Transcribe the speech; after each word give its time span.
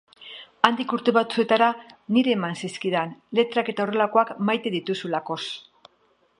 Handik 0.69 0.93
urte 0.95 1.13
batzuetara 1.17 1.67
niri 2.17 2.33
eman 2.37 2.57
zizkidan, 2.67 3.13
letrak 3.41 3.69
eta 3.75 3.87
horrelakoak 3.87 4.35
maite 4.51 4.73
dituzulakoz. 4.79 5.41